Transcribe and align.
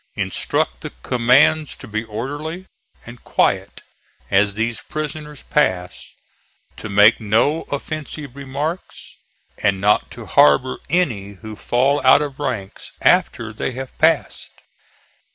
Instruct 0.15 0.81
the 0.81 0.89
commands 1.03 1.75
to 1.75 1.87
be 1.87 2.03
orderly 2.03 2.65
and 3.05 3.23
quiet 3.23 3.83
as 4.31 4.55
these 4.55 4.81
prisoners 4.81 5.43
pass, 5.43 6.13
to 6.77 6.89
make 6.89 7.19
no 7.19 7.65
offensive 7.71 8.35
remarks, 8.35 9.13
and 9.61 9.79
not 9.79 10.09
to 10.09 10.25
harbor 10.25 10.79
any 10.89 11.33
who 11.43 11.55
fall 11.55 12.03
out 12.03 12.23
of 12.23 12.39
ranks 12.39 12.93
after 13.03 13.53
they 13.53 13.73
have 13.73 13.95
passed." 13.99 14.49